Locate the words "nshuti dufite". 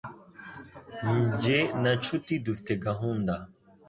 1.99-2.71